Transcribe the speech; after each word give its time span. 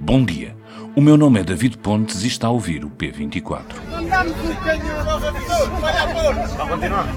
Bom 0.00 0.24
dia. 0.24 0.54
O 0.94 1.00
meu 1.00 1.16
nome 1.16 1.40
é 1.40 1.42
David 1.42 1.78
Pontes 1.78 2.22
e 2.22 2.28
está 2.28 2.46
a 2.46 2.50
ouvir 2.50 2.84
o 2.84 2.90
P24. 2.90 3.64
Vamos 6.56 6.70
continuar. 6.70 7.08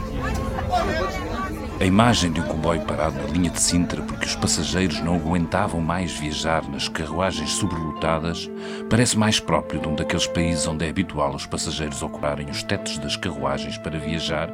A 1.79 1.85
imagem 1.85 2.31
de 2.31 2.41
um 2.41 2.43
comboio 2.43 2.81
parado 2.81 3.15
na 3.21 3.27
linha 3.27 3.51
de 3.51 3.61
Sintra 3.61 4.01
porque 4.01 4.25
os 4.25 4.35
passageiros 4.35 4.99
não 4.99 5.15
aguentavam 5.15 5.79
mais 5.79 6.11
viajar 6.11 6.67
nas 6.67 6.89
carruagens 6.89 7.51
sobrelotadas 7.51 8.49
parece 8.89 9.15
mais 9.15 9.39
próprio 9.39 9.79
de 9.79 9.87
um 9.87 9.93
daqueles 9.93 10.25
países 10.25 10.65
onde 10.65 10.85
é 10.85 10.89
habitual 10.89 11.35
os 11.35 11.45
passageiros 11.45 12.01
ocuparem 12.01 12.49
os 12.49 12.63
tetos 12.63 12.97
das 12.97 13.15
carruagens 13.15 13.77
para 13.77 13.99
viajar 13.99 14.49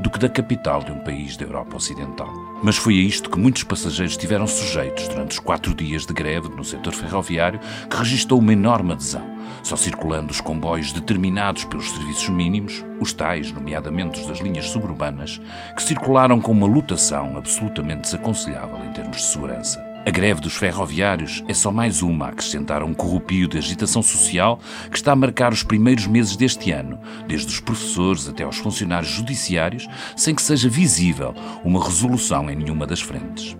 do 0.00 0.10
que 0.10 0.18
da 0.18 0.28
capital 0.28 0.82
de 0.82 0.92
um 0.92 0.98
país 0.98 1.34
da 1.38 1.46
Europa 1.46 1.76
Ocidental. 1.76 2.28
Mas 2.62 2.76
foi 2.76 2.98
a 2.98 3.02
isto 3.02 3.30
que 3.30 3.38
muitos 3.38 3.62
passageiros 3.62 4.12
estiveram 4.12 4.46
sujeitos 4.46 5.08
durante 5.08 5.32
os 5.32 5.38
quatro 5.38 5.74
dias 5.74 6.04
de 6.04 6.12
greve 6.12 6.50
no 6.50 6.62
setor 6.62 6.92
ferroviário 6.92 7.58
que 7.88 7.96
registrou 7.96 8.38
uma 8.38 8.52
enorme 8.52 8.92
adesão 8.92 9.35
só 9.62 9.76
circulando 9.76 10.30
os 10.30 10.40
comboios 10.40 10.92
determinados 10.92 11.64
pelos 11.64 11.90
serviços 11.90 12.28
mínimos, 12.28 12.84
os 13.00 13.12
tais, 13.12 13.52
nomeadamente 13.52 14.20
os 14.20 14.26
das 14.26 14.38
linhas 14.38 14.70
suburbanas, 14.70 15.40
que 15.74 15.82
circularam 15.82 16.40
com 16.40 16.52
uma 16.52 16.66
lotação 16.66 17.36
absolutamente 17.36 18.02
desaconselhável 18.02 18.78
em 18.84 18.92
termos 18.92 19.16
de 19.16 19.22
segurança. 19.24 19.86
A 20.06 20.10
greve 20.10 20.40
dos 20.40 20.54
ferroviários 20.54 21.42
é 21.48 21.52
só 21.52 21.72
mais 21.72 22.00
uma 22.00 22.26
a 22.26 22.28
acrescentar 22.28 22.80
um 22.80 22.94
corrupio 22.94 23.48
de 23.48 23.58
agitação 23.58 24.00
social 24.02 24.60
que 24.88 24.96
está 24.96 25.10
a 25.10 25.16
marcar 25.16 25.52
os 25.52 25.64
primeiros 25.64 26.06
meses 26.06 26.36
deste 26.36 26.70
ano, 26.70 27.00
desde 27.26 27.48
os 27.48 27.58
professores 27.58 28.28
até 28.28 28.44
aos 28.44 28.56
funcionários 28.56 29.10
judiciários, 29.10 29.88
sem 30.14 30.32
que 30.32 30.42
seja 30.42 30.68
visível 30.68 31.34
uma 31.64 31.82
resolução 31.82 32.48
em 32.48 32.54
nenhuma 32.54 32.86
das 32.86 33.00
frentes. 33.00 33.56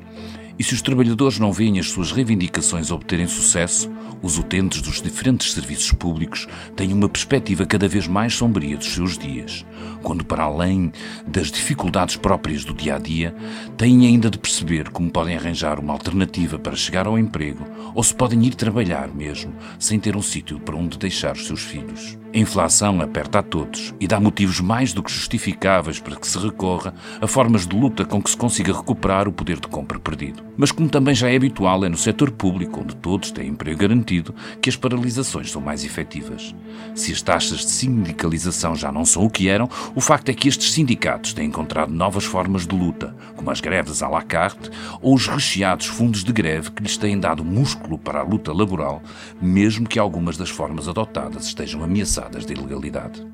E 0.59 0.65
se 0.65 0.73
os 0.73 0.81
trabalhadores 0.81 1.39
não 1.39 1.53
veem 1.53 1.79
as 1.79 1.91
suas 1.91 2.13
reivindicações 2.13 2.91
obterem 2.91 3.27
sucesso, 3.27 3.91
os 4.23 4.39
utentes 4.39 4.81
dos 4.81 5.03
diferentes 5.03 5.53
serviços 5.53 5.93
públicos 5.93 6.49
têm 6.75 6.93
uma 6.93 7.09
perspectiva 7.09 7.67
cada 7.67 7.87
vez 7.87 8.09
mais 8.09 8.35
sombria 8.35 8.77
dos 8.77 8.93
seus 8.95 9.19
dias, 9.19 9.67
quando, 10.03 10.25
para 10.25 10.45
além 10.45 10.93
das 11.27 11.51
dificuldades 11.51 12.17
próprias 12.17 12.65
do 12.65 12.73
dia 12.73 12.97
a 12.97 12.99
dia, 12.99 13.35
têm 13.77 14.07
ainda 14.07 14.31
de 14.31 14.39
perceber 14.39 14.89
como 14.89 15.11
podem 15.11 15.37
arranjar 15.37 15.79
uma 15.79 15.93
alternativa 15.93 16.59
para 16.59 16.75
chegar 16.75 17.07
ao 17.07 17.19
emprego 17.19 17.65
ou 17.95 18.03
se 18.03 18.15
podem 18.15 18.43
ir 18.45 18.55
trabalhar 18.55 19.09
mesmo, 19.15 19.53
sem 19.79 20.01
ter 20.01 20.17
um 20.17 20.23
sítio 20.23 20.59
para 20.59 20.77
onde 20.77 20.97
deixar 20.97 21.35
os 21.35 21.47
seus 21.47 21.61
filhos. 21.61 22.17
A 22.37 22.39
inflação 22.39 23.01
aperta 23.01 23.39
a 23.39 23.43
todos 23.43 23.95
e 23.99 24.07
dá 24.07 24.21
motivos 24.21 24.61
mais 24.61 24.93
do 24.93 25.03
que 25.03 25.11
justificáveis 25.11 26.01
para 26.01 26.17
que 26.17 26.29
se 26.29 26.37
recorra 26.37 26.93
a 27.19 27.27
formas 27.27 27.67
de 27.67 27.75
luta 27.75 28.05
com 28.05 28.21
que 28.21 28.29
se 28.29 28.37
consiga 28.37 28.77
recuperar 28.77 29.27
o 29.27 29.33
poder 29.33 29.59
de 29.59 29.67
compra 29.69 29.99
perdido. 29.99 30.45
Mas 30.55 30.71
como 30.71 30.87
também 30.87 31.15
já 31.15 31.31
é 31.31 31.37
habitual, 31.37 31.83
é 31.83 31.89
no 31.89 31.97
setor 31.97 32.31
público, 32.31 32.83
onde 32.83 32.95
todos 32.97 33.31
têm 33.31 33.49
emprego 33.49 33.79
garantido, 33.79 34.35
que 34.61 34.69
as 34.69 34.77
paralisações 34.77 35.51
são 35.51 35.63
mais 35.63 35.83
efetivas. 35.83 36.55
Se 36.95 37.11
as 37.11 37.23
taxas 37.23 37.61
de 37.61 37.71
sindicalização 37.71 38.77
já 38.77 38.93
não 38.93 39.07
são 39.07 39.25
o 39.25 39.31
que 39.31 39.49
eram, 39.49 39.67
o 39.95 40.01
facto 40.03 40.29
é 40.29 40.35
que 40.35 40.47
estes 40.47 40.75
sindicatos 40.75 41.33
têm 41.33 41.47
encontrado 41.47 41.91
novas 41.91 42.27
formas 42.27 42.67
de 42.67 42.77
luta, 42.77 43.17
como 43.35 43.51
as 43.51 43.63
greves 43.63 44.03
à 44.03 44.09
la 44.09 44.21
carte 44.21 44.71
ou 45.01 45.15
os 45.15 45.27
recheados 45.27 45.87
fundos 45.87 46.23
de 46.23 46.35
greve 46.35 46.71
que 46.71 46.83
lhes 46.83 46.99
têm 46.99 47.19
dado 47.19 47.43
músculo 47.43 47.97
para 47.97 48.21
a 48.21 48.23
luta 48.23 48.53
laboral, 48.53 49.03
mesmo 49.41 49.89
que 49.89 49.99
algumas 49.99 50.37
das 50.37 50.51
formas 50.51 50.87
adotadas 50.87 51.47
estejam 51.47 51.83
ameaçadas 51.83 52.26
de 52.29 52.53
ilegalidade. 52.53 53.27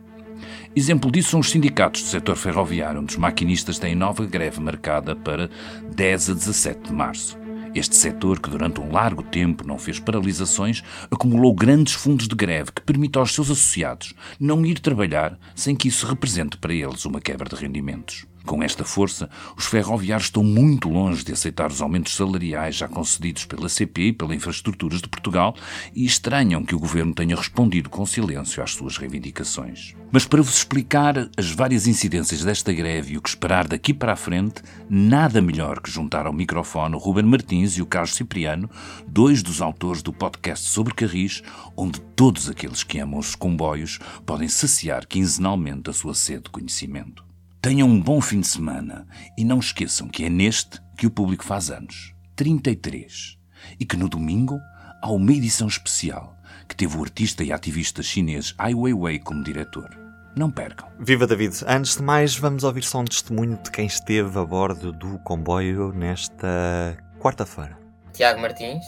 Exemplo 0.74 1.10
disso 1.10 1.30
são 1.30 1.40
os 1.40 1.50
sindicatos 1.50 2.02
do 2.02 2.08
setor 2.08 2.36
ferroviário, 2.36 3.00
onde 3.00 3.12
os 3.12 3.18
maquinistas 3.18 3.78
têm 3.78 3.94
nova 3.94 4.24
greve 4.24 4.60
marcada 4.60 5.14
para 5.14 5.50
10 5.94 6.30
a 6.30 6.34
17 6.34 6.80
de 6.88 6.92
março. 6.92 7.38
Este 7.74 7.96
setor, 7.96 8.38
que 8.38 8.50
durante 8.50 8.80
um 8.80 8.92
largo 8.92 9.22
tempo 9.22 9.66
não 9.66 9.78
fez 9.78 9.98
paralisações, 9.98 10.82
acumulou 11.10 11.54
grandes 11.54 11.94
fundos 11.94 12.28
de 12.28 12.34
greve 12.34 12.72
que 12.72 12.82
permitem 12.82 13.18
aos 13.18 13.34
seus 13.34 13.50
associados 13.50 14.14
não 14.38 14.64
ir 14.66 14.78
trabalhar 14.78 15.38
sem 15.54 15.74
que 15.74 15.88
isso 15.88 16.06
represente 16.06 16.58
para 16.58 16.74
eles 16.74 17.04
uma 17.06 17.20
quebra 17.20 17.48
de 17.48 17.56
rendimentos. 17.56 18.26
Com 18.44 18.62
esta 18.62 18.84
força, 18.84 19.30
os 19.56 19.66
ferroviários 19.66 20.26
estão 20.26 20.42
muito 20.42 20.88
longe 20.88 21.24
de 21.24 21.32
aceitar 21.32 21.70
os 21.70 21.80
aumentos 21.80 22.14
salariais 22.14 22.76
já 22.76 22.88
concedidos 22.88 23.44
pela 23.44 23.68
CP 23.68 24.08
e 24.08 24.12
pela 24.12 24.34
Infraestruturas 24.34 25.00
de 25.00 25.08
Portugal 25.08 25.54
e 25.94 26.04
estranham 26.04 26.64
que 26.64 26.74
o 26.74 26.78
governo 26.78 27.14
tenha 27.14 27.36
respondido 27.36 27.88
com 27.88 28.04
silêncio 28.04 28.62
às 28.62 28.72
suas 28.72 28.96
reivindicações. 28.96 29.94
Mas 30.10 30.26
para 30.26 30.42
vos 30.42 30.56
explicar 30.56 31.30
as 31.36 31.50
várias 31.50 31.86
incidências 31.86 32.44
desta 32.44 32.72
greve 32.72 33.14
e 33.14 33.18
o 33.18 33.22
que 33.22 33.28
esperar 33.28 33.66
daqui 33.66 33.94
para 33.94 34.12
a 34.12 34.16
frente, 34.16 34.62
nada 34.88 35.40
melhor 35.40 35.80
que 35.80 35.90
juntar 35.90 36.26
ao 36.26 36.32
microfone 36.32 36.94
o 36.94 36.98
Ruben 36.98 37.24
Martins 37.24 37.78
e 37.78 37.82
o 37.82 37.86
Carlos 37.86 38.14
Cipriano, 38.14 38.68
dois 39.06 39.42
dos 39.42 39.62
autores 39.62 40.02
do 40.02 40.12
podcast 40.12 40.68
sobre 40.68 40.92
Carris, 40.92 41.42
onde 41.76 42.00
todos 42.14 42.50
aqueles 42.50 42.82
que 42.82 42.98
amam 42.98 43.18
os 43.18 43.34
comboios 43.34 43.98
podem 44.26 44.48
saciar 44.48 45.06
quinzenalmente 45.06 45.88
a 45.88 45.92
sua 45.92 46.14
sede 46.14 46.44
de 46.44 46.50
conhecimento. 46.50 47.31
Tenham 47.62 47.86
um 47.86 48.00
bom 48.00 48.20
fim 48.20 48.40
de 48.40 48.48
semana 48.48 49.06
e 49.38 49.44
não 49.44 49.60
esqueçam 49.60 50.08
que 50.08 50.24
é 50.24 50.28
neste 50.28 50.80
que 50.98 51.06
o 51.06 51.10
público 51.12 51.44
faz 51.44 51.70
anos 51.70 52.12
33 52.34 53.38
e 53.78 53.86
que 53.86 53.96
no 53.96 54.08
domingo 54.08 54.58
há 55.00 55.08
uma 55.12 55.30
edição 55.30 55.68
especial 55.68 56.36
que 56.68 56.74
teve 56.74 56.96
o 56.96 57.02
artista 57.02 57.44
e 57.44 57.52
ativista 57.52 58.02
chinês 58.02 58.52
Ai 58.58 58.74
Weiwei 58.74 59.20
como 59.20 59.44
diretor. 59.44 59.88
Não 60.34 60.50
percam. 60.50 60.88
Viva 60.98 61.24
David! 61.24 61.54
Antes 61.64 61.98
de 61.98 62.02
mais, 62.02 62.34
vamos 62.34 62.64
ouvir 62.64 62.82
só 62.82 62.98
um 62.98 63.04
testemunho 63.04 63.56
de 63.62 63.70
quem 63.70 63.86
esteve 63.86 64.36
a 64.36 64.44
bordo 64.44 64.90
do 64.90 65.20
comboio 65.20 65.92
nesta 65.92 66.98
quarta-feira. 67.20 67.78
Tiago 68.12 68.40
Martins, 68.40 68.84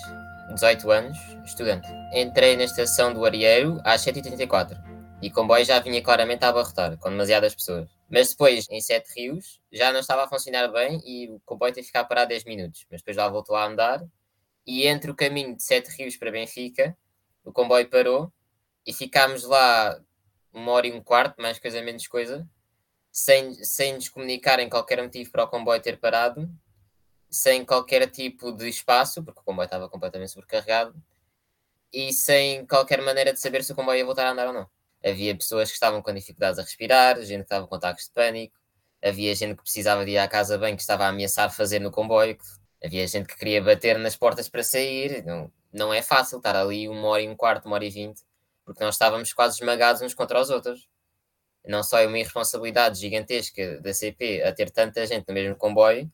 18 0.53 0.91
anos, 0.91 1.19
estudante. 1.45 1.87
Entrei 2.13 2.57
na 2.57 2.65
estação 2.65 3.15
do 3.15 3.25
Arieiro 3.25 3.81
às 3.85 4.05
7h34 4.05 4.77
e 5.23 5.29
o 5.29 5.33
comboio 5.33 5.65
já 5.65 5.79
vinha 5.79 6.03
claramente 6.03 6.45
a 6.45 6.49
abarrotar, 6.49 6.97
com 6.97 7.09
demasiadas 7.09 7.55
pessoas. 7.55 7.94
Mas 8.15 8.31
depois, 8.31 8.69
em 8.71 8.81
Sete 8.81 9.13
Rios, 9.13 9.61
já 9.73 9.93
não 9.93 9.99
estava 9.99 10.23
a 10.23 10.29
funcionar 10.29 10.69
bem 10.69 11.03
e 11.05 11.29
o 11.29 11.41
comboio 11.45 11.73
teve 11.73 11.83
que 11.83 11.89
ficar 11.89 12.05
parado 12.05 12.29
10 12.29 12.45
minutos. 12.45 12.87
Mas 12.89 13.01
depois 13.01 13.17
já 13.17 13.29
voltou 13.29 13.57
a 13.57 13.67
andar. 13.67 14.07
E 14.65 14.87
entre 14.87 15.11
o 15.11 15.17
caminho 15.17 15.57
de 15.57 15.65
Sete 15.65 15.89
Rios 15.89 16.17
para 16.17 16.31
Benfica, 16.31 16.97
o 17.45 17.53
comboio 17.53 17.91
parou 17.91 18.33
e 18.87 18.93
ficámos 18.93 19.43
lá 19.43 20.01
uma 20.53 20.71
hora 20.71 20.87
e 20.87 20.93
um 20.93 21.03
quarto, 21.03 21.43
mais 21.43 21.59
coisa 21.59 21.83
menos 21.83 22.07
coisa, 22.07 22.49
sem, 23.11 23.53
sem 23.65 23.95
nos 23.95 24.09
comunicar 24.09 24.61
em 24.61 24.69
qualquer 24.69 25.03
motivo 25.03 25.33
para 25.33 25.43
o 25.43 25.49
comboio 25.49 25.83
ter 25.83 25.99
parado, 25.99 26.49
sem 27.29 27.65
qualquer 27.65 28.09
tipo 28.09 28.53
de 28.53 28.69
espaço, 28.69 29.25
porque 29.25 29.41
o 29.41 29.45
comboio 29.45 29.65
estava 29.65 29.89
completamente 29.89 30.31
sobrecarregado, 30.31 30.95
e 31.93 32.13
sem 32.13 32.65
qualquer 32.65 33.03
maneira 33.03 33.33
de 33.33 33.41
saber 33.41 33.65
se 33.65 33.73
o 33.73 33.75
comboio 33.75 33.99
ia 33.99 34.05
voltar 34.05 34.29
a 34.29 34.31
andar 34.31 34.47
ou 34.47 34.53
não. 34.53 34.71
Havia 35.05 35.37
pessoas 35.37 35.69
que 35.69 35.75
estavam 35.75 36.01
com 36.01 36.15
dificuldades 36.15 36.59
a 36.59 36.63
respirar, 36.63 37.21
gente 37.21 37.39
que 37.39 37.43
estava 37.43 37.67
com 37.67 37.75
ataques 37.75 38.07
de 38.07 38.13
pânico, 38.13 38.59
havia 39.05 39.35
gente 39.35 39.57
que 39.57 39.63
precisava 39.63 40.05
de 40.05 40.13
ir 40.13 40.19
à 40.19 40.27
casa 40.27 40.57
bem 40.57 40.75
que 40.75 40.81
estava 40.81 41.05
a 41.05 41.09
ameaçar 41.09 41.53
fazer 41.53 41.79
no 41.79 41.91
comboio, 41.91 42.39
havia 42.83 43.07
gente 43.07 43.27
que 43.27 43.37
queria 43.37 43.63
bater 43.63 43.99
nas 43.99 44.17
portas 44.17 44.49
para 44.49 44.63
sair. 44.63 45.23
Não, 45.25 45.53
não 45.73 45.93
é 45.93 46.01
fácil 46.01 46.39
estar 46.39 46.57
ali 46.57 46.89
uma 46.89 47.09
hora 47.09 47.23
e 47.23 47.29
um 47.29 47.37
quarto, 47.37 47.67
uma 47.67 47.75
hora 47.75 47.85
e 47.85 47.91
vinte, 47.91 48.23
porque 48.65 48.83
nós 48.83 48.95
estávamos 48.95 49.33
quase 49.33 49.57
esmagados 49.57 50.01
uns 50.01 50.15
contra 50.15 50.41
os 50.41 50.49
outros. 50.49 50.89
Não 51.67 51.83
só 51.83 51.99
é 51.99 52.07
uma 52.07 52.19
irresponsabilidade 52.19 52.99
gigantesca 52.99 53.81
da 53.81 53.93
CP 53.93 54.43
a 54.43 54.53
ter 54.53 54.71
tanta 54.71 55.07
gente 55.07 55.25
no 55.29 55.35
mesmo 55.35 55.57
comboio, 55.57 56.11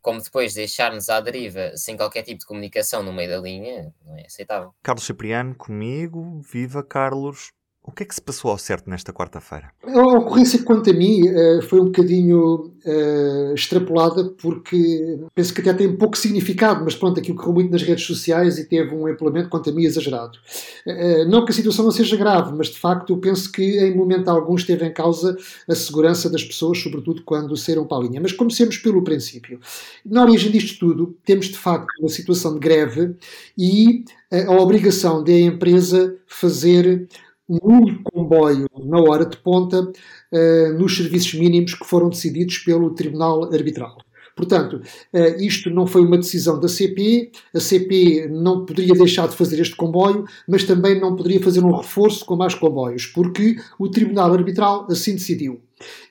como 0.00 0.22
depois 0.22 0.54
deixar-nos 0.54 1.08
à 1.08 1.20
deriva 1.20 1.76
sem 1.76 1.96
qualquer 1.96 2.22
tipo 2.22 2.40
de 2.40 2.46
comunicação 2.46 3.02
no 3.02 3.12
meio 3.12 3.30
da 3.30 3.38
linha, 3.38 3.94
não 4.04 4.16
é 4.16 4.24
aceitável. 4.26 4.74
Carlos 4.82 5.04
Cipriano 5.04 5.54
comigo, 5.54 6.40
viva 6.40 6.82
Carlos. 6.82 7.50
O 7.86 7.92
que 7.92 8.02
é 8.02 8.06
que 8.06 8.14
se 8.14 8.20
passou 8.20 8.50
ao 8.50 8.58
certo 8.58 8.90
nesta 8.90 9.12
quarta-feira? 9.12 9.70
A 9.84 10.02
ocorrência, 10.18 10.60
quanto 10.64 10.90
a 10.90 10.92
mim, 10.92 11.20
eh, 11.28 11.60
foi 11.62 11.80
um 11.80 11.84
bocadinho 11.84 12.72
uh, 12.84 13.54
extrapolada, 13.54 14.24
porque 14.24 15.20
penso 15.32 15.54
que 15.54 15.60
até 15.60 15.72
tem 15.72 15.96
pouco 15.96 16.18
significado, 16.18 16.84
mas 16.84 16.96
pronto, 16.96 17.20
aquilo 17.20 17.36
correu 17.36 17.54
muito 17.54 17.70
nas 17.70 17.82
redes 17.82 18.04
sociais 18.04 18.58
e 18.58 18.64
teve 18.64 18.92
um 18.92 19.08
implemento, 19.08 19.48
quanto 19.48 19.70
a 19.70 19.72
mim, 19.72 19.84
exagerado. 19.84 20.36
Uh, 20.84 21.28
não 21.28 21.44
que 21.44 21.52
a 21.52 21.54
situação 21.54 21.84
não 21.84 21.92
seja 21.92 22.16
grave, 22.16 22.52
mas 22.56 22.68
de 22.68 22.78
facto 22.78 23.12
eu 23.12 23.18
penso 23.18 23.52
que 23.52 23.62
em 23.62 23.94
momento 23.94 24.28
algum 24.28 24.56
esteve 24.56 24.84
em 24.84 24.92
causa 24.92 25.36
a 25.68 25.74
segurança 25.74 26.28
das 26.28 26.42
pessoas, 26.42 26.78
sobretudo 26.78 27.22
quando 27.22 27.56
saíram 27.56 27.86
para 27.86 27.98
a 27.98 28.00
linha. 28.00 28.20
Mas 28.20 28.32
comecemos 28.32 28.78
pelo 28.78 29.04
princípio. 29.04 29.60
Na 30.04 30.22
origem 30.22 30.50
disto 30.50 30.78
tudo, 30.80 31.16
temos 31.24 31.46
de 31.46 31.56
facto 31.56 31.86
uma 32.00 32.08
situação 32.08 32.54
de 32.54 32.58
greve 32.58 33.14
e 33.56 34.04
a 34.30 34.52
obrigação 34.52 35.22
da 35.22 35.32
empresa 35.32 36.16
fazer 36.26 37.08
um 37.48 38.02
comboio 38.02 38.68
na 38.84 39.00
hora 39.00 39.24
de 39.26 39.36
ponta 39.38 39.80
uh, 39.82 40.72
nos 40.78 40.96
serviços 40.96 41.34
mínimos 41.34 41.74
que 41.74 41.86
foram 41.86 42.08
decididos 42.08 42.58
pelo 42.58 42.90
Tribunal 42.94 43.44
Arbitral. 43.52 43.98
Portanto, 44.34 44.82
uh, 45.14 45.40
isto 45.40 45.70
não 45.70 45.86
foi 45.86 46.02
uma 46.02 46.18
decisão 46.18 46.60
da 46.60 46.68
CP, 46.68 47.30
a 47.54 47.60
CP 47.60 48.28
não 48.28 48.66
poderia 48.66 48.94
deixar 48.94 49.28
de 49.28 49.36
fazer 49.36 49.60
este 49.60 49.74
comboio, 49.76 50.24
mas 50.46 50.64
também 50.64 51.00
não 51.00 51.16
poderia 51.16 51.42
fazer 51.42 51.64
um 51.64 51.74
reforço 51.74 52.24
com 52.24 52.36
mais 52.36 52.54
comboios, 52.54 53.06
porque 53.06 53.56
o 53.78 53.88
Tribunal 53.88 54.32
Arbitral 54.32 54.86
assim 54.90 55.14
decidiu. 55.14 55.60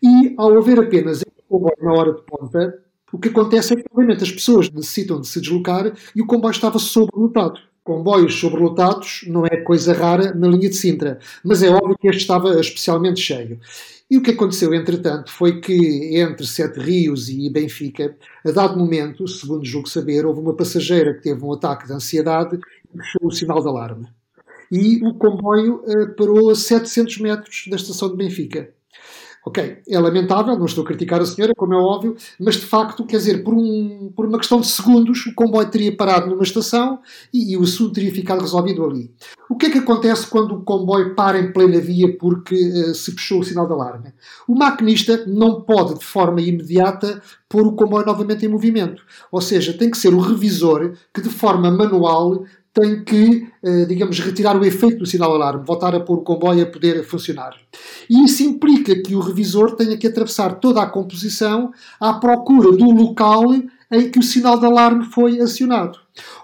E, 0.01 0.33
ao 0.37 0.57
haver 0.57 0.79
apenas 0.79 1.17
este 1.17 1.43
comboio 1.47 1.75
na 1.81 1.93
hora 1.93 2.13
de 2.13 2.21
ponta, 2.23 2.85
O 3.11 3.19
que 3.19 3.29
acontece 3.29 3.73
é 3.73 3.77
que, 3.77 3.85
obviamente, 3.91 4.23
as 4.23 4.31
pessoas 4.31 4.69
necessitam 4.69 5.21
de 5.21 5.27
se 5.27 5.39
deslocar 5.39 5.93
e 6.15 6.21
o 6.21 6.27
comboio 6.27 6.51
estava 6.51 6.79
sobrelotado. 6.79 7.61
Comboios 7.85 8.39
sobrelotados 8.39 9.23
não 9.27 9.45
é 9.45 9.57
coisa 9.57 9.93
rara 9.93 10.33
na 10.33 10.47
linha 10.47 10.69
de 10.69 10.75
Sintra, 10.75 11.19
mas 11.43 11.61
é 11.61 11.69
óbvio 11.69 11.95
que 11.95 12.07
este 12.07 12.21
estava 12.21 12.59
especialmente 12.59 13.19
cheio. 13.19 13.59
E 14.09 14.17
o 14.17 14.23
que 14.23 14.31
aconteceu, 14.31 14.73
entretanto, 14.73 15.31
foi 15.31 15.61
que 15.61 16.17
entre 16.19 16.47
Sete 16.47 16.79
Rios 16.79 17.29
e 17.29 17.47
Benfica, 17.47 18.17
a 18.43 18.49
dado 18.49 18.75
momento, 18.75 19.27
segundo 19.27 19.63
julgo 19.63 19.87
saber, 19.87 20.25
houve 20.25 20.39
uma 20.39 20.55
passageira 20.55 21.13
que 21.13 21.21
teve 21.21 21.45
um 21.45 21.53
ataque 21.53 21.85
de 21.85 21.93
ansiedade 21.93 22.59
e 22.91 22.97
puxou 22.97 23.27
o 23.27 23.31
sinal 23.31 23.61
de 23.61 23.67
alarme. 23.67 24.07
E 24.71 24.99
o 25.05 25.13
comboio 25.13 25.83
uh, 25.85 26.15
parou 26.15 26.49
a 26.49 26.55
700 26.55 27.19
metros 27.19 27.65
da 27.69 27.75
estação 27.75 28.09
de 28.09 28.17
Benfica. 28.17 28.73
Ok, 29.47 29.77
é 29.88 30.00
lamentável, 30.00 30.57
não 30.57 30.65
estou 30.65 30.83
a 30.83 30.88
criticar 30.88 31.21
a 31.21 31.25
senhora, 31.25 31.53
como 31.56 31.75
é 31.75 31.77
óbvio, 31.77 32.18
mas 32.39 32.56
de 32.56 32.65
facto, 32.65 33.06
quer 33.06 33.18
dizer, 33.18 33.44
por, 33.44 33.53
um, 33.53 34.12
por 34.15 34.25
uma 34.25 34.39
questão 34.39 34.59
de 34.59 34.65
segundos, 34.65 35.24
o 35.27 35.36
comboio 35.36 35.69
teria 35.69 35.95
parado 35.95 36.31
numa 36.31 36.42
estação 36.42 37.00
e, 37.31 37.53
e, 37.53 37.57
o 37.57 37.62
assunto 37.62 37.94
teria 37.94 38.12
ficado 38.12 38.42
resolvido 38.42 38.83
ali. 38.83 39.13
O 39.47 39.56
que 39.56 39.68
é 39.68 39.69
que 39.69 39.77
acontece 39.77 40.25
quando 40.25 40.56
o 40.56 40.63
comboio 40.63 41.13
para 41.13 41.38
em 41.38 41.53
plena 41.53 41.80
via 41.80 42.18
porque 42.18 42.56
uh, 42.56 42.95
se 42.95 43.12
fechou 43.12 43.42
o 43.42 43.44
sinal 43.44 43.68
de 43.68 43.74
alarme? 43.74 44.13
O 44.47 44.56
maquinista 44.56 45.25
não 45.27 45.62
pode, 45.62 46.00
de 46.00 46.03
forma 46.03 46.42
imediata, 46.42 47.21
pôr 47.47 47.68
o 47.68 47.74
comboio 47.74 48.03
novamente 48.03 48.47
em 48.47 48.50
movimento. 48.50 49.03
Ou 49.31 49.42
seja, 49.42 49.77
tem 49.77 49.92
que 49.92 49.97
ser 50.00 50.12
o 50.12 50.19
revisor 50.19 50.94
que, 51.13 51.21
de 51.21 51.30
forma 51.30 51.69
manual, 51.69 52.45
tem 52.75 53.06
que, 53.06 53.48
eh, 53.63 53.86
digamos, 53.86 54.19
retirar 54.19 54.60
o 54.60 54.66
efeito 54.66 54.98
do 54.98 55.06
sinal 55.06 55.33
alarme, 55.33 55.66
voltar 55.66 55.95
a 55.95 56.00
pôr 56.01 56.18
o 56.18 56.24
comboio 56.24 56.62
a 56.62 56.66
poder 56.66 57.06
funcionar. 57.06 57.56
E 58.10 58.25
isso 58.25 58.44
implica 58.44 59.01
que 59.01 59.16
o 59.16 59.22
revisor 59.22 59.77
tenha 59.77 59.95
que 59.98 60.06
atravessar 60.06 60.60
toda 60.60 60.81
a 60.81 60.86
composição 60.86 61.72
à 62.01 62.13
procura 62.16 62.74
do 62.74 62.92
local 62.92 63.45
em 63.89 64.12
que 64.12 64.19
o 64.19 64.24
sinal 64.24 64.60
de 64.60 64.66
alarme 64.66 65.06
foi 65.06 65.39
acionado. 65.39 66.00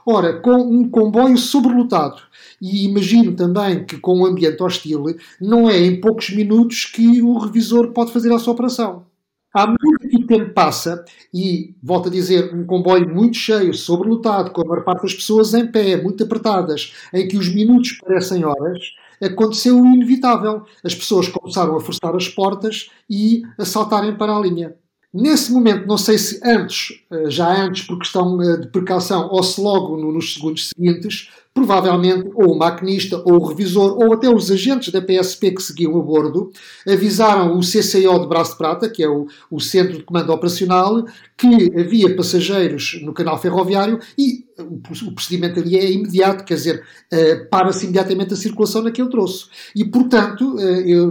Ora, 0.05 0.39
com 0.39 0.55
um 0.55 0.89
comboio 0.89 1.37
sobrelotado, 1.37 2.21
e 2.61 2.85
imagino 2.85 3.33
também 3.35 3.83
que 3.83 3.97
com 3.97 4.19
um 4.19 4.25
ambiente 4.25 4.63
hostil, 4.63 5.03
não 5.39 5.69
é 5.69 5.77
em 5.79 5.99
poucos 5.99 6.29
minutos 6.29 6.85
que 6.85 7.21
o 7.21 7.37
revisor 7.39 7.91
pode 7.91 8.13
fazer 8.13 8.31
essa 8.31 8.49
operação. 8.49 9.10
À 9.53 9.67
medida 9.67 10.09
que 10.09 10.25
tempo 10.25 10.53
passa, 10.53 11.03
e 11.33 11.75
volto 11.83 12.07
a 12.07 12.11
dizer, 12.11 12.53
um 12.55 12.65
comboio 12.65 13.13
muito 13.13 13.35
cheio, 13.35 13.73
sobrelotado, 13.73 14.51
com 14.51 14.61
a 14.61 14.65
maior 14.65 14.83
parte 14.83 15.03
das 15.03 15.13
pessoas 15.13 15.53
em 15.53 15.67
pé, 15.69 16.01
muito 16.01 16.23
apertadas, 16.23 16.93
em 17.13 17.27
que 17.27 17.37
os 17.37 17.53
minutos 17.53 17.97
parecem 18.01 18.45
horas, 18.45 18.79
aconteceu 19.21 19.79
o 19.79 19.85
inevitável. 19.85 20.63
As 20.83 20.95
pessoas 20.95 21.27
começaram 21.27 21.75
a 21.75 21.81
forçar 21.81 22.15
as 22.15 22.29
portas 22.29 22.89
e 23.09 23.43
a 23.57 23.65
saltarem 23.65 24.15
para 24.15 24.35
a 24.35 24.39
linha. 24.39 24.73
Nesse 25.13 25.51
momento, 25.51 25.85
não 25.85 25.97
sei 25.97 26.17
se 26.17 26.39
antes, 26.41 27.03
eh, 27.11 27.29
já 27.29 27.65
antes 27.65 27.85
por 27.85 27.99
questão 27.99 28.41
eh, 28.41 28.57
de 28.57 28.67
precaução, 28.69 29.27
ou 29.29 29.43
se 29.43 29.59
logo 29.59 29.97
nos 29.97 30.35
segundos 30.35 30.69
seguintes, 30.69 31.29
provavelmente 31.53 32.29
ou 32.33 32.53
o 32.53 32.57
maquinista, 32.57 33.21
ou 33.25 33.33
o 33.33 33.45
revisor, 33.45 33.97
ou 34.01 34.13
até 34.13 34.29
os 34.29 34.49
agentes 34.49 34.89
da 34.93 35.01
PSP 35.01 35.51
que 35.51 35.61
seguiam 35.61 35.99
a 35.99 36.01
bordo, 36.01 36.49
avisaram 36.87 37.57
o 37.57 37.59
CCO 37.59 38.19
de 38.21 38.29
Braço 38.29 38.51
de 38.51 38.57
Prata, 38.57 38.89
que 38.89 39.03
é 39.03 39.09
o, 39.09 39.27
o 39.49 39.59
Centro 39.59 39.97
de 39.97 40.03
Comando 40.03 40.31
Operacional, 40.31 41.03
que 41.37 41.69
havia 41.77 42.15
passageiros 42.15 43.01
no 43.03 43.11
canal 43.11 43.37
ferroviário 43.37 43.99
e 44.17 44.45
o, 44.57 45.11
procedimento 45.11 45.59
ali 45.59 45.75
é 45.75 45.91
imediato, 45.91 46.45
quer 46.45 46.53
dizer, 46.53 46.85
uh, 47.11 47.49
para-se 47.49 47.83
imediatamente 47.83 48.33
a 48.33 48.37
circulação 48.37 48.81
naquele 48.81 49.09
troço. 49.09 49.49
E, 49.75 49.83
portanto, 49.83 50.55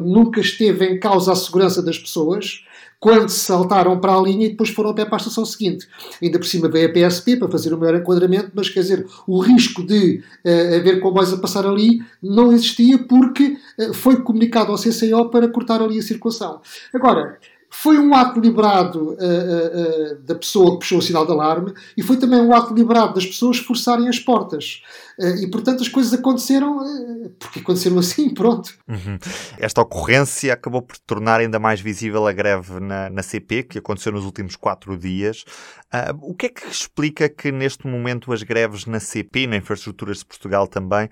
nunca 0.05 0.41
esteve 0.41 0.87
em 0.87 0.99
causa 0.99 1.32
a 1.32 1.37
segurança 1.37 1.82
das 1.82 1.99
pessoas, 1.99 2.62
quando 3.00 3.31
saltaram 3.31 3.99
para 3.99 4.14
a 4.14 4.20
linha 4.20 4.47
e 4.47 4.50
depois 4.50 4.69
foram 4.69 4.91
a 4.91 4.94
pé 4.94 5.06
para 5.06 5.17
a 5.17 5.17
estação 5.17 5.44
seguinte. 5.47 5.88
Ainda 6.23 6.38
por 6.38 6.47
cima 6.47 6.69
veio 6.69 6.88
a 6.88 6.93
PSP 6.93 7.37
para 7.37 7.49
fazer 7.49 7.73
o 7.73 7.79
maior 7.79 7.97
enquadramento, 7.97 8.52
mas 8.55 8.69
quer 8.69 8.81
dizer, 8.81 9.06
o 9.26 9.41
risco 9.41 9.82
de 9.82 10.23
uh, 10.44 10.76
haver 10.76 11.00
comboios 11.00 11.32
a 11.32 11.38
passar 11.38 11.67
ali 11.67 12.02
não 12.23 12.52
existia 12.52 12.99
porque 12.99 13.56
uh, 13.79 13.94
foi 13.94 14.20
comunicado 14.23 14.70
ao 14.70 14.79
CCO 14.79 15.31
para 15.31 15.49
cortar 15.49 15.81
ali 15.81 15.99
a 15.99 16.02
circulação. 16.02 16.61
Agora, 16.93 17.38
foi 17.70 17.99
um 17.99 18.14
ato 18.14 18.40
deliberado 18.40 19.11
uh, 19.11 19.12
uh, 19.12 19.17
uh, 19.17 20.22
da 20.22 20.34
pessoa 20.34 20.72
que 20.72 20.81
puxou 20.81 20.99
o 20.99 21.02
sinal 21.02 21.25
de 21.25 21.32
alarme 21.32 21.72
e 21.96 22.02
foi 22.02 22.17
também 22.17 22.40
um 22.40 22.52
ato 22.52 22.75
deliberado 22.75 23.14
das 23.14 23.25
pessoas 23.25 23.58
forçarem 23.58 24.08
as 24.08 24.19
portas. 24.19 24.82
e, 25.40 25.46
portanto, 25.49 25.82
as 25.82 25.88
coisas 25.88 26.12
aconteceram 26.12 26.78
porque 27.38 27.61
aconteceram 27.61 27.99
assim, 27.99 28.28
pronto. 28.34 28.75
Uhum. 28.88 29.19
Esta 29.58 29.82
ocorrência 29.82 30.52
acabou 30.52 30.82
por 30.82 30.99
tornar 30.99 31.40
ainda 31.40 31.58
mais 31.58 31.81
visível 31.81 32.26
a 32.26 32.32
greve 32.32 32.81
na, 32.81 33.08
na 33.11 33.22
CP, 33.22 33.64
que 33.64 33.78
aconteceu 33.78 34.12
nos 34.12 34.25
últimos 34.25 34.56
quatro 34.56 34.96
dias. 34.96 35.44
o 36.23 36.34
que 36.34 36.46
é 36.46 36.49
que 36.49 36.66
explica 36.69 37.28
que, 37.28 37.52
neste 37.52 37.87
momento, 37.87 38.32
as 38.32 38.43
greves 38.43 38.87
na 38.87 38.99
CP, 38.99 39.46
na 39.46 39.56
Infraestruturas 39.56 40.19
de 40.19 40.25
Portugal 40.25 40.66
também, 40.66 41.08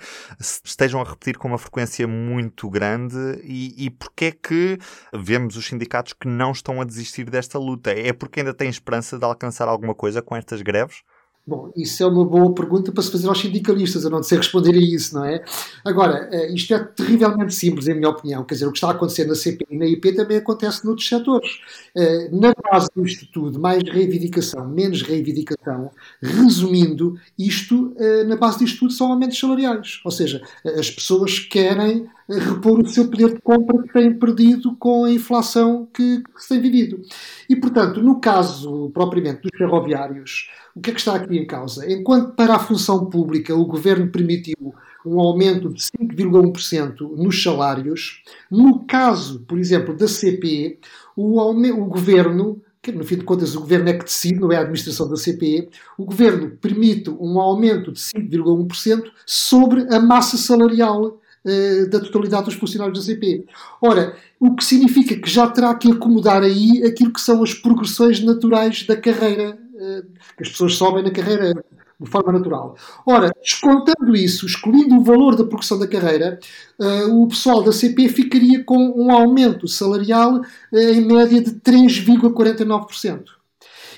estejam 0.64 1.00
a 1.00 1.04
repetir 1.04 1.36
com 1.36 1.48
uma 1.48 1.58
frequência 1.58 2.06
muito 2.08 2.68
grande 2.70 3.16
e, 3.44 3.86
e 3.86 3.92
é 4.24 4.32
que 4.32 4.78
vemos 5.14 5.56
os 5.56 5.66
sindicatos 5.66 6.12
que 6.12 6.26
não 6.26 6.47
não 6.48 6.52
estão 6.52 6.80
a 6.80 6.84
desistir 6.84 7.28
desta 7.28 7.58
luta? 7.58 7.90
É 7.90 8.12
porque 8.12 8.40
ainda 8.40 8.54
têm 8.54 8.70
esperança 8.70 9.18
de 9.18 9.24
alcançar 9.24 9.68
alguma 9.68 9.94
coisa 9.94 10.22
com 10.22 10.34
estas 10.34 10.62
greves? 10.62 11.02
Bom, 11.46 11.72
isso 11.74 12.02
é 12.02 12.06
uma 12.06 12.26
boa 12.26 12.54
pergunta 12.54 12.92
para 12.92 13.02
se 13.02 13.10
fazer 13.10 13.26
aos 13.26 13.40
sindicalistas, 13.40 14.04
eu 14.04 14.10
não 14.10 14.22
sei 14.22 14.36
responder 14.36 14.74
a 14.74 14.78
isso, 14.78 15.14
não 15.14 15.24
é? 15.24 15.42
Agora, 15.82 16.28
eh, 16.30 16.52
isto 16.52 16.74
é 16.74 16.78
terrivelmente 16.78 17.54
simples, 17.54 17.88
em 17.88 17.94
minha 17.94 18.10
opinião. 18.10 18.44
Quer 18.44 18.54
dizer, 18.54 18.66
o 18.66 18.70
que 18.70 18.76
está 18.76 18.88
a 18.88 18.90
acontecer 18.90 19.24
na 19.24 19.34
CP 19.34 19.64
e 19.70 19.78
na 19.78 19.86
IP 19.86 20.12
também 20.12 20.36
acontece 20.36 20.84
noutros 20.84 21.08
setores. 21.08 21.58
Eh, 21.96 22.28
na 22.32 22.52
base 22.70 22.88
disto 22.94 23.26
tudo, 23.32 23.58
mais 23.58 23.82
reivindicação, 23.82 24.68
menos 24.68 25.00
reivindicação, 25.00 25.90
resumindo, 26.20 27.18
isto, 27.38 27.94
eh, 27.96 28.24
na 28.24 28.36
base 28.36 28.58
disto 28.58 28.80
tudo, 28.80 28.92
são 28.92 29.10
aumentos 29.10 29.38
salariais. 29.38 30.00
Ou 30.04 30.10
seja, 30.10 30.42
as 30.78 30.90
pessoas 30.90 31.38
querem 31.38 32.06
repor 32.28 32.80
o 32.80 32.86
seu 32.86 33.08
poder 33.08 33.34
de 33.34 33.40
compra 33.40 33.82
que 33.82 33.92
têm 33.92 34.18
perdido 34.18 34.76
com 34.76 35.04
a 35.04 35.10
inflação 35.10 35.88
que, 35.92 36.22
que 36.22 36.42
se 36.42 36.48
tem 36.48 36.60
vivido. 36.60 37.00
E, 37.48 37.56
portanto, 37.56 38.02
no 38.02 38.20
caso 38.20 38.90
propriamente 38.92 39.42
dos 39.42 39.56
ferroviários, 39.56 40.50
o 40.74 40.80
que 40.80 40.90
é 40.90 40.92
que 40.92 40.98
está 40.98 41.14
aqui 41.14 41.38
em 41.38 41.46
causa? 41.46 41.90
Enquanto 41.90 42.34
para 42.34 42.54
a 42.54 42.58
função 42.58 43.06
pública 43.06 43.54
o 43.54 43.64
governo 43.64 44.10
permitiu 44.10 44.74
um 45.06 45.18
aumento 45.18 45.72
de 45.72 45.80
5,1% 45.80 47.16
nos 47.16 47.42
salários, 47.42 48.22
no 48.50 48.84
caso, 48.84 49.40
por 49.48 49.58
exemplo, 49.58 49.96
da 49.96 50.06
CP, 50.06 50.78
o, 51.16 51.40
o 51.40 51.84
governo 51.86 52.60
que 52.80 52.92
no 52.92 53.04
fim 53.04 53.16
de 53.16 53.24
contas 53.24 53.54
o 53.54 53.60
governo 53.60 53.88
é 53.88 53.92
que 53.92 54.04
decide, 54.04 54.38
não 54.38 54.52
é 54.52 54.56
a 54.56 54.60
administração 54.60 55.08
da 55.08 55.16
CPE, 55.16 55.68
o 55.98 56.04
governo 56.04 56.50
permite 56.60 57.10
um 57.10 57.40
aumento 57.40 57.92
de 57.92 57.98
5,1% 57.98 59.10
sobre 59.26 59.92
a 59.92 60.00
massa 60.00 60.36
salarial 60.36 61.20
eh, 61.48 61.86
da 61.86 62.00
totalidade 62.00 62.44
dos 62.44 62.54
funcionários 62.54 62.98
da 62.98 63.04
CP. 63.04 63.44
Ora, 63.80 64.14
o 64.38 64.54
que 64.54 64.64
significa 64.64 65.16
que 65.16 65.30
já 65.30 65.48
terá 65.48 65.74
que 65.74 65.90
acomodar 65.90 66.42
aí 66.42 66.82
aquilo 66.84 67.12
que 67.12 67.20
são 67.20 67.42
as 67.42 67.54
progressões 67.54 68.22
naturais 68.22 68.86
da 68.86 68.96
carreira 68.96 69.58
eh, 69.80 70.02
que 70.36 70.42
as 70.42 70.50
pessoas 70.50 70.74
sobem 70.74 71.02
na 71.02 71.10
carreira 71.10 71.54
de 72.00 72.10
forma 72.10 72.32
natural. 72.32 72.76
Ora, 73.06 73.30
descontando 73.42 74.14
isso, 74.14 74.46
excluindo 74.46 74.96
o 74.96 75.02
valor 75.02 75.34
da 75.34 75.44
progressão 75.44 75.78
da 75.78 75.86
carreira, 75.86 76.38
uh, 76.78 77.22
o 77.22 77.26
pessoal 77.26 77.62
da 77.62 77.72
CP 77.72 78.08
ficaria 78.08 78.62
com 78.62 78.76
um 78.76 79.10
aumento 79.10 79.66
salarial 79.66 80.40
em 80.72 81.00
média 81.04 81.42
de 81.42 81.50
3,49%. 81.52 83.24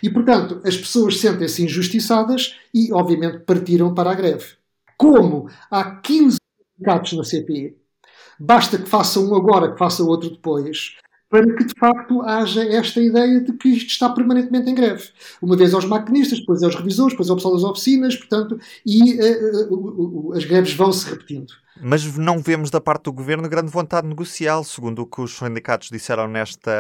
E, 0.03 0.09
portanto, 0.09 0.61
as 0.65 0.77
pessoas 0.77 1.19
sentem-se 1.19 1.63
injustiçadas 1.63 2.57
e, 2.73 2.91
obviamente, 2.93 3.41
partiram 3.41 3.93
para 3.93 4.11
a 4.11 4.15
greve. 4.15 4.47
Como 4.97 5.49
há 5.71 5.97
15 5.97 6.40
sindicatos 6.81 7.13
na 7.13 7.25
CP, 7.25 7.77
basta 8.39 8.79
que 8.79 8.89
faça 8.89 9.21
um 9.21 9.35
agora, 9.35 9.73
que 9.73 9.79
faça 9.79 10.03
outro 10.03 10.31
depois, 10.31 10.97
para 11.29 11.47
que 11.55 11.65
de 11.65 11.75
facto 11.79 12.23
haja 12.23 12.65
esta 12.65 13.01
ideia 13.01 13.41
de 13.41 13.53
que 13.53 13.69
isto 13.69 13.91
está 13.91 14.11
permanentemente 14.11 14.69
em 14.69 14.75
greve. 14.75 15.11
Uma 15.41 15.57
vez 15.57 15.73
aos 15.73 15.85
maquinistas, 15.85 16.41
depois 16.41 16.61
aos 16.63 16.75
revisores, 16.75 17.13
depois 17.13 17.31
ao 17.31 17.37
pessoal 17.37 17.55
das 17.55 17.63
oficinas, 17.63 18.17
portanto, 18.17 18.59
e 18.85 19.15
uh, 19.15 19.75
uh, 19.75 20.33
as 20.33 20.45
greves 20.45 20.75
vão 20.75 20.93
se 20.93 21.09
repetindo. 21.09 21.53
Mas 21.81 22.17
não 22.19 22.41
vemos 22.41 22.69
da 22.69 22.81
parte 22.81 23.05
do 23.05 23.13
governo 23.13 23.49
grande 23.49 23.71
vontade 23.71 24.09
negocial. 24.09 24.65
Segundo 24.65 25.03
o 25.03 25.07
que 25.07 25.21
os 25.21 25.39
sindicatos 25.39 25.89
disseram 25.89 26.27
nesta 26.27 26.73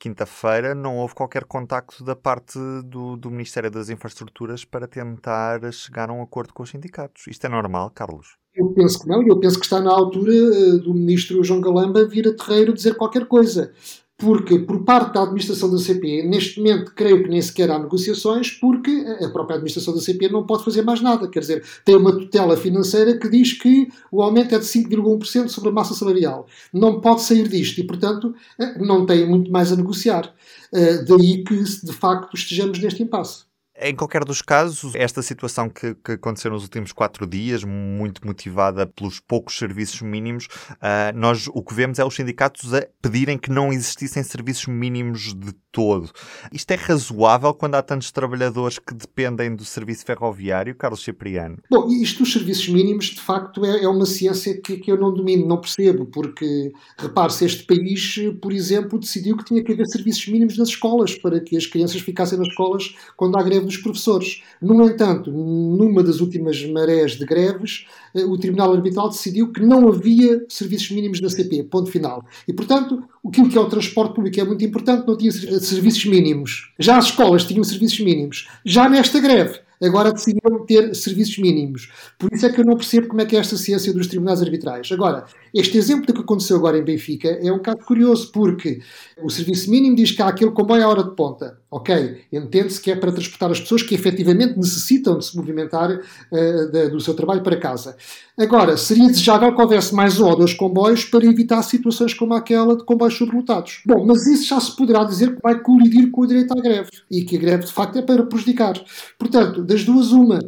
quinta-feira, 0.00 0.74
não 0.74 0.96
houve 0.96 1.14
qualquer 1.14 1.44
contacto 1.44 2.02
da 2.02 2.16
parte 2.16 2.58
do, 2.84 3.16
do 3.16 3.30
Ministério 3.30 3.70
das 3.70 3.88
Infraestruturas 3.88 4.64
para 4.64 4.88
tentar 4.88 5.72
chegar 5.72 6.10
a 6.10 6.12
um 6.12 6.22
acordo 6.22 6.52
com 6.52 6.64
os 6.64 6.70
sindicatos. 6.70 7.24
Isto 7.28 7.46
é 7.46 7.48
normal, 7.48 7.90
Carlos? 7.90 8.36
Eu 8.56 8.70
penso 8.70 9.00
que 9.00 9.08
não, 9.08 9.22
e 9.22 9.28
eu 9.28 9.38
penso 9.38 9.58
que 9.58 9.66
está 9.66 9.80
na 9.80 9.90
altura 9.90 10.32
uh, 10.32 10.78
do 10.78 10.94
ministro 10.94 11.44
João 11.44 11.60
Galamba 11.60 12.06
vir 12.06 12.26
a 12.26 12.32
terreiro 12.32 12.72
dizer 12.72 12.94
qualquer 12.96 13.26
coisa. 13.26 13.72
porque 14.18 14.58
por 14.58 14.82
parte 14.82 15.12
da 15.12 15.22
administração 15.22 15.70
da 15.70 15.78
CP, 15.78 16.22
neste 16.22 16.58
momento 16.58 16.92
creio 16.94 17.22
que 17.22 17.28
nem 17.28 17.42
sequer 17.42 17.70
há 17.70 17.78
negociações, 17.78 18.50
porque 18.50 18.90
a 19.22 19.28
própria 19.28 19.56
administração 19.56 19.94
da 19.94 20.00
CP 20.00 20.30
não 20.30 20.46
pode 20.46 20.64
fazer 20.64 20.82
mais 20.82 21.02
nada. 21.02 21.28
Quer 21.28 21.40
dizer, 21.40 21.64
tem 21.84 21.96
uma 21.96 22.12
tutela 22.12 22.56
financeira 22.56 23.18
que 23.18 23.28
diz 23.28 23.52
que 23.52 23.88
o 24.10 24.22
aumento 24.22 24.54
é 24.54 24.58
de 24.58 24.64
5,1% 24.64 25.48
sobre 25.48 25.68
a 25.68 25.72
massa 25.72 25.94
salarial. 25.94 26.46
Não 26.72 27.00
pode 27.00 27.22
sair 27.22 27.46
disto 27.46 27.78
e, 27.78 27.84
portanto, 27.84 28.34
não 28.80 29.04
tem 29.04 29.28
muito 29.28 29.52
mais 29.52 29.70
a 29.70 29.76
negociar. 29.76 30.34
Eh, 30.72 31.04
daí 31.04 31.44
que, 31.44 31.62
de 31.62 31.92
facto, 31.92 32.34
estejamos 32.34 32.78
neste 32.78 33.02
impasse. 33.02 33.45
Em 33.78 33.94
qualquer 33.94 34.24
dos 34.24 34.40
casos, 34.40 34.94
esta 34.94 35.20
situação 35.20 35.68
que, 35.68 35.94
que, 35.96 36.12
aconteceu 36.12 36.50
nos 36.50 36.62
últimos 36.62 36.92
quatro 36.92 37.26
dias, 37.26 37.62
muito 37.62 38.26
motivada 38.26 38.86
pelos 38.86 39.20
poucos 39.20 39.58
serviços 39.58 40.00
mínimos, 40.00 40.46
uh, 40.72 41.14
nós 41.14 41.46
o 41.48 41.62
que 41.62 41.74
vemos 41.74 41.98
é 41.98 42.04
os 42.04 42.14
sindicatos 42.14 42.72
a 42.72 42.86
pedirem 43.02 43.36
que 43.36 43.50
não 43.50 43.72
existissem 43.72 44.22
serviços 44.22 44.66
mínimos 44.66 45.34
de 45.34 45.52
todo. 45.76 46.10
Isto 46.50 46.70
é 46.70 46.74
razoável 46.74 47.52
quando 47.52 47.74
há 47.74 47.82
tantos 47.82 48.10
trabalhadores 48.10 48.78
que 48.78 48.94
dependem 48.94 49.54
do 49.54 49.62
serviço 49.62 50.06
ferroviário, 50.06 50.74
Carlos 50.74 51.04
Cipriano? 51.04 51.58
Bom, 51.70 51.86
isto 51.90 52.20
dos 52.20 52.32
serviços 52.32 52.66
mínimos, 52.70 53.06
de 53.06 53.20
facto, 53.20 53.62
é, 53.62 53.84
é 53.84 53.88
uma 53.88 54.06
ciência 54.06 54.58
que, 54.58 54.78
que, 54.78 54.90
eu 54.90 54.98
não 54.98 55.12
domino, 55.12 55.46
não 55.46 55.60
percebo, 55.60 56.06
porque, 56.06 56.72
repare-se, 56.96 57.44
este 57.44 57.64
país, 57.64 58.16
por 58.40 58.52
exemplo, 58.52 58.98
decidiu 58.98 59.36
que 59.36 59.44
tinha 59.44 59.62
que 59.62 59.70
haver 59.70 59.86
serviços 59.86 60.26
mínimos 60.28 60.56
nas 60.56 60.68
escolas, 60.68 61.14
para 61.14 61.40
que 61.40 61.58
as 61.58 61.66
crianças 61.66 62.00
ficassem 62.00 62.38
nas 62.38 62.48
escolas 62.48 62.96
quando 63.14 63.36
há 63.36 63.42
greve 63.42 63.65
dos 63.66 63.76
professores. 63.76 64.42
No 64.60 64.82
entanto, 64.88 65.30
numa 65.30 66.02
das 66.02 66.20
últimas 66.20 66.64
marés 66.66 67.12
de 67.12 67.26
greves, 67.26 67.86
eh, 68.14 68.24
o 68.24 68.38
Tribunal 68.38 68.72
Arbitral 68.72 69.10
decidiu 69.10 69.52
que 69.52 69.60
não 69.60 69.88
havia 69.88 70.44
serviços 70.48 70.90
mínimos 70.90 71.20
na 71.20 71.28
CP, 71.28 71.64
ponto 71.64 71.90
final. 71.90 72.24
E, 72.48 72.52
portanto, 72.52 73.02
aquilo 73.26 73.48
que 73.48 73.58
é 73.58 73.60
o 73.60 73.68
transporte 73.68 74.14
público 74.14 74.40
é 74.40 74.44
muito 74.44 74.64
importante, 74.64 75.06
não 75.06 75.16
tinha 75.16 75.30
serviços 75.32 76.04
mínimos. 76.06 76.72
Já 76.78 76.96
as 76.96 77.06
escolas 77.06 77.44
tinham 77.44 77.62
serviços 77.62 78.00
mínimos. 78.00 78.48
Já 78.64 78.88
nesta 78.88 79.20
greve, 79.20 79.60
agora 79.82 80.12
decidiram 80.12 80.64
ter 80.64 80.94
serviços 80.94 81.38
mínimos. 81.38 81.90
Por 82.18 82.32
isso 82.32 82.46
é 82.46 82.52
que 82.52 82.60
eu 82.60 82.64
não 82.64 82.76
percebo 82.76 83.08
como 83.08 83.20
é 83.20 83.26
que 83.26 83.36
é 83.36 83.38
esta 83.38 83.56
ciência 83.56 83.92
dos 83.92 84.06
tribunais 84.06 84.40
arbitrais. 84.42 84.90
Agora, 84.92 85.24
este 85.54 85.76
exemplo 85.76 86.06
do 86.06 86.14
que 86.14 86.20
aconteceu 86.20 86.56
agora 86.56 86.78
em 86.78 86.84
Benfica 86.84 87.28
é 87.28 87.52
um 87.52 87.56
bocado 87.56 87.84
curioso, 87.84 88.30
porque 88.32 88.80
o 89.22 89.30
serviço 89.30 89.70
mínimo 89.70 89.96
diz 89.96 90.12
que 90.12 90.22
há 90.22 90.28
aquele 90.28 90.50
comboio 90.50 90.84
à 90.84 90.88
hora 90.88 91.04
de 91.04 91.14
ponta. 91.14 91.58
Ok, 91.76 92.22
entende-se 92.32 92.80
que 92.80 92.90
é 92.90 92.96
para 92.96 93.12
transportar 93.12 93.50
as 93.50 93.60
pessoas 93.60 93.82
que 93.82 93.94
efetivamente 93.94 94.56
necessitam 94.56 95.18
de 95.18 95.26
se 95.26 95.36
movimentar 95.36 95.90
uh, 95.90 96.90
do 96.90 96.98
seu 96.98 97.12
trabalho 97.12 97.42
para 97.42 97.58
casa. 97.58 97.98
Agora, 98.38 98.78
seria 98.78 99.08
desejável 99.08 99.54
que 99.54 99.60
houvesse 99.60 99.94
mais 99.94 100.18
um 100.18 100.26
ou 100.26 100.36
dois 100.38 100.54
comboios 100.54 101.04
para 101.04 101.26
evitar 101.26 101.62
situações 101.62 102.14
como 102.14 102.32
aquela 102.32 102.78
de 102.78 102.82
comboios 102.82 103.18
sobrelotados. 103.18 103.82
Bom, 103.84 104.06
mas 104.06 104.26
isso 104.26 104.48
já 104.48 104.58
se 104.58 104.74
poderá 104.74 105.04
dizer 105.04 105.36
que 105.36 105.42
vai 105.42 105.60
colidir 105.60 106.10
com 106.10 106.22
o 106.22 106.26
direito 106.26 106.58
à 106.58 106.62
greve 106.62 106.88
e 107.10 107.22
que 107.22 107.36
a 107.36 107.40
greve 107.40 107.66
de 107.66 107.72
facto 107.72 107.98
é 107.98 108.02
para 108.02 108.24
prejudicar. 108.24 108.82
Portanto, 109.18 109.62
das 109.62 109.84
duas, 109.84 110.12
uma, 110.12 110.38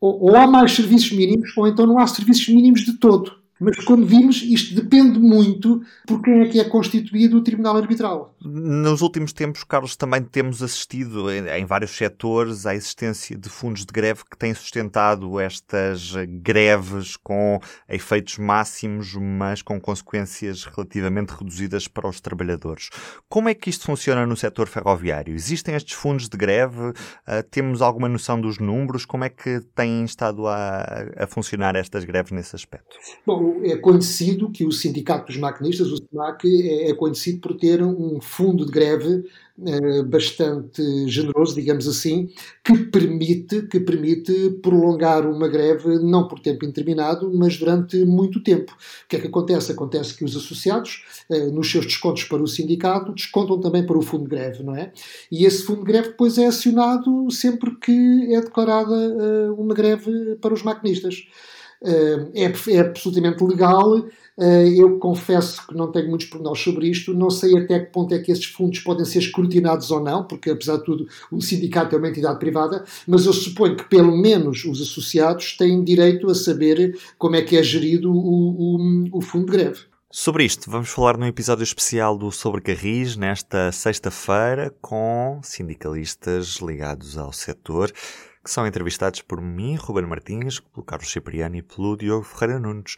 ou, 0.00 0.30
ou 0.30 0.36
há 0.36 0.46
mais 0.46 0.70
serviços 0.70 1.10
mínimos 1.10 1.50
ou 1.56 1.66
então 1.66 1.84
não 1.84 1.98
há 1.98 2.06
serviços 2.06 2.48
mínimos 2.48 2.82
de 2.82 2.92
todo. 2.92 3.32
Mas, 3.58 3.82
como 3.84 4.04
vimos, 4.04 4.42
isto 4.42 4.74
depende 4.74 5.18
muito 5.18 5.82
por 6.06 6.20
quem 6.20 6.40
é 6.42 6.48
que 6.48 6.60
é 6.60 6.64
constituído 6.64 7.38
o 7.38 7.42
Tribunal 7.42 7.76
Arbitral. 7.76 8.34
Nos 8.44 9.00
últimos 9.00 9.32
tempos, 9.32 9.64
Carlos, 9.64 9.96
também 9.96 10.22
temos 10.22 10.62
assistido 10.62 11.30
em, 11.30 11.64
vários 11.64 11.96
setores 11.96 12.66
à 12.66 12.74
existência 12.74 13.36
de 13.36 13.48
fundos 13.48 13.86
de 13.86 13.92
greve 13.92 14.24
que 14.30 14.36
têm 14.36 14.52
sustentado 14.52 15.40
estas 15.40 16.12
greves 16.42 17.16
com 17.16 17.58
efeitos 17.88 18.36
máximos, 18.38 19.14
mas 19.14 19.62
com 19.62 19.80
consequências 19.80 20.64
relativamente 20.64 21.30
reduzidas 21.30 21.88
para 21.88 22.08
os 22.08 22.20
trabalhadores. 22.20 22.90
Como 23.28 23.48
é 23.48 23.54
que 23.54 23.70
isto 23.70 23.86
funciona 23.86 24.26
no 24.26 24.36
setor 24.36 24.68
ferroviário? 24.68 25.34
Existem 25.34 25.74
estes 25.74 25.94
fundos 25.94 26.28
de 26.28 26.36
greve? 26.36 26.88
Uh, 26.88 26.94
temos 27.50 27.80
alguma 27.80 28.08
noção 28.08 28.40
dos 28.40 28.58
números? 28.58 29.06
Como 29.06 29.24
é 29.24 29.30
que 29.30 29.60
têm 29.74 30.04
estado 30.04 30.46
a, 30.46 31.06
a 31.16 31.26
funcionar 31.26 31.74
estas 31.74 32.04
greves 32.04 32.32
nesse 32.32 32.54
aspecto? 32.54 32.96
Bom, 33.26 33.45
é 33.62 33.76
conhecido 33.76 34.50
que 34.50 34.64
o 34.64 34.72
Sindicato 34.72 35.26
dos 35.26 35.36
Maquinistas, 35.36 35.88
o 35.90 35.96
SMAC, 35.96 36.44
é, 36.46 36.90
é 36.90 36.94
conhecido 36.94 37.40
por 37.40 37.56
ter 37.56 37.82
um 37.82 38.20
fundo 38.20 38.64
de 38.64 38.72
greve 38.72 39.24
eh, 39.64 40.02
bastante 40.02 41.08
generoso, 41.08 41.54
digamos 41.54 41.88
assim, 41.88 42.28
que 42.62 42.76
permite, 42.90 43.62
que 43.62 43.80
permite 43.80 44.50
prolongar 44.62 45.26
uma 45.26 45.48
greve 45.48 45.98
não 45.98 46.28
por 46.28 46.40
tempo 46.40 46.66
indeterminado, 46.66 47.32
mas 47.32 47.56
durante 47.56 47.96
muito 48.04 48.42
tempo. 48.42 48.72
O 48.72 49.08
que 49.08 49.16
é 49.16 49.20
que 49.20 49.28
acontece? 49.28 49.72
Acontece 49.72 50.14
que 50.14 50.24
os 50.26 50.36
associados, 50.36 51.04
eh, 51.30 51.46
nos 51.46 51.70
seus 51.70 51.86
descontos 51.86 52.24
para 52.24 52.42
o 52.42 52.46
sindicato, 52.46 53.14
descontam 53.14 53.58
também 53.58 53.86
para 53.86 53.96
o 53.96 54.02
fundo 54.02 54.24
de 54.24 54.30
greve, 54.30 54.62
não 54.62 54.76
é? 54.76 54.92
E 55.32 55.46
esse 55.46 55.62
fundo 55.64 55.80
de 55.80 55.86
greve 55.86 56.08
depois 56.08 56.36
é 56.36 56.46
acionado 56.46 57.30
sempre 57.30 57.74
que 57.76 58.34
é 58.34 58.40
declarada 58.42 58.94
eh, 58.94 59.50
uma 59.56 59.72
greve 59.74 60.36
para 60.36 60.52
os 60.52 60.62
maquinistas. 60.62 61.26
Eh, 61.86 62.46
é, 62.46 62.74
é 62.74 62.80
absolutamente 62.80 63.44
legal. 63.44 64.04
Eh, 64.38 64.68
eu 64.76 64.98
confesso 64.98 65.64
que 65.66 65.74
não 65.74 65.92
tenho 65.92 66.08
muitos 66.08 66.26
pormenores 66.26 66.60
sobre 66.60 66.88
isto, 66.88 67.14
não 67.14 67.30
sei 67.30 67.56
até 67.56 67.78
que 67.78 67.92
ponto 67.92 68.12
é 68.12 68.18
que 68.18 68.32
esses 68.32 68.46
fundos 68.46 68.80
podem 68.80 69.04
ser 69.04 69.20
escrutinados 69.20 69.90
ou 69.92 70.02
não, 70.02 70.24
porque 70.24 70.50
apesar 70.50 70.78
de 70.78 70.84
tudo 70.84 71.06
o 71.30 71.40
sindicato 71.40 71.94
é 71.94 71.98
uma 71.98 72.08
entidade 72.08 72.38
privada, 72.40 72.84
mas 73.06 73.24
eu 73.24 73.32
suponho 73.32 73.76
que 73.76 73.84
pelo 73.84 74.14
menos 74.16 74.64
os 74.64 74.82
associados 74.82 75.56
têm 75.56 75.82
direito 75.84 76.28
a 76.28 76.34
saber 76.34 76.98
como 77.16 77.36
é 77.36 77.42
que 77.42 77.56
é 77.56 77.62
gerido 77.62 78.12
o, 78.12 78.76
o, 78.76 79.18
o 79.18 79.20
fundo 79.20 79.46
de 79.46 79.52
greve. 79.52 79.80
Sobre 80.10 80.44
isto, 80.44 80.70
vamos 80.70 80.88
falar 80.88 81.16
num 81.16 81.26
episódio 81.26 81.62
especial 81.62 82.16
do 82.16 82.32
Sobre 82.32 82.60
Carris, 82.60 83.16
nesta 83.16 83.70
sexta-feira, 83.70 84.74
com 84.80 85.40
sindicalistas 85.42 86.56
ligados 86.56 87.16
ao 87.18 87.32
setor 87.32 87.92
que 88.46 88.52
são 88.52 88.64
entrevistados 88.64 89.20
por 89.22 89.40
mim, 89.40 89.74
Ruben 89.74 90.06
Martins, 90.06 90.60
pelo 90.60 90.86
Carlos 90.86 91.10
Cipriano 91.10 91.56
e 91.56 91.62
pelo 91.62 91.96
Diogo 91.96 92.22
Ferreira 92.22 92.60
Nunes. 92.60 92.94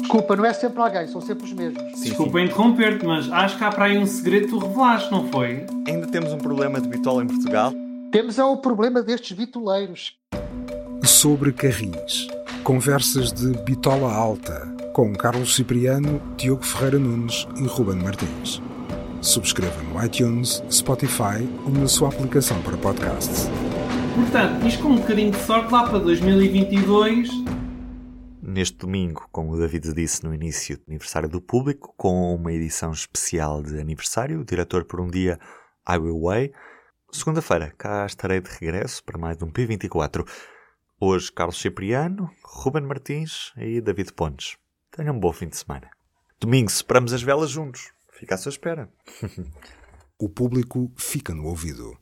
Desculpa, 0.00 0.34
não 0.34 0.46
é 0.46 0.54
sempre 0.54 0.80
alguém, 0.80 1.06
são 1.06 1.20
sempre 1.20 1.44
os 1.44 1.52
mesmos. 1.52 1.82
Sim, 1.98 2.04
Desculpa 2.04 2.40
interromper-te, 2.40 3.04
mas 3.04 3.30
acho 3.30 3.58
que 3.58 3.64
há 3.64 3.70
para 3.70 3.84
aí 3.84 3.98
um 3.98 4.06
segredo 4.06 4.46
que 4.46 4.52
tu 4.52 4.58
revelaste, 4.58 5.12
não 5.12 5.30
foi? 5.30 5.66
Ainda 5.86 6.06
temos 6.06 6.32
um 6.32 6.38
problema 6.38 6.80
de 6.80 6.88
bitola 6.88 7.22
em 7.22 7.26
Portugal? 7.26 7.74
Temos 8.10 8.38
é 8.38 8.44
o 8.44 8.56
problema 8.56 9.02
destes 9.02 9.36
bitoleiros. 9.36 10.16
Sobre 11.04 11.52
Carris. 11.52 12.26
Conversas 12.64 13.34
de 13.34 13.52
bitola 13.64 14.10
alta 14.10 14.66
com 14.94 15.12
Carlos 15.12 15.54
Cipriano, 15.54 16.22
Diogo 16.38 16.64
Ferreira 16.64 16.98
Nunes 16.98 17.46
e 17.56 17.66
Ruben 17.66 17.96
Martins. 17.96 18.62
Subscreva 19.20 19.82
no 19.82 20.02
iTunes, 20.02 20.62
Spotify 20.70 21.46
ou 21.66 21.70
na 21.72 21.86
sua 21.86 22.08
aplicação 22.08 22.60
para 22.62 22.78
podcasts. 22.78 23.50
Portanto, 24.14 24.66
isto 24.66 24.82
com 24.82 24.90
um 24.90 24.96
bocadinho 24.96 25.30
de 25.30 25.38
sorte 25.38 25.72
lá 25.72 25.88
para 25.88 25.98
2022. 25.98 27.30
Neste 28.42 28.76
domingo, 28.76 29.26
como 29.32 29.52
o 29.52 29.58
David 29.58 29.94
disse 29.94 30.22
no 30.22 30.34
início 30.34 30.76
do 30.76 30.84
aniversário 30.86 31.30
do 31.30 31.40
público, 31.40 31.94
com 31.96 32.34
uma 32.34 32.52
edição 32.52 32.92
especial 32.92 33.62
de 33.62 33.80
aniversário, 33.80 34.40
o 34.40 34.44
diretor 34.44 34.84
por 34.84 35.00
um 35.00 35.08
dia 35.08 35.40
I 35.88 35.96
Will 35.96 36.20
Way. 36.20 36.52
Segunda-feira, 37.10 37.72
cá 37.78 38.04
estarei 38.04 38.42
de 38.42 38.50
regresso 38.50 39.02
para 39.02 39.16
mais 39.16 39.40
um 39.40 39.50
P24. 39.50 40.28
Hoje, 41.00 41.32
Carlos 41.32 41.58
Cipriano, 41.58 42.30
Ruben 42.44 42.82
Martins 42.82 43.52
e 43.56 43.80
David 43.80 44.12
Pontes. 44.12 44.58
Tenham 44.90 45.16
um 45.16 45.20
bom 45.20 45.32
fim 45.32 45.48
de 45.48 45.56
semana. 45.56 45.88
Domingo, 46.38 46.70
separamos 46.70 47.14
as 47.14 47.22
velas 47.22 47.50
juntos. 47.50 47.90
Fica 48.12 48.34
à 48.34 48.38
sua 48.38 48.50
espera. 48.50 48.90
o 50.20 50.28
público 50.28 50.92
fica 50.96 51.34
no 51.34 51.46
ouvido. 51.46 51.96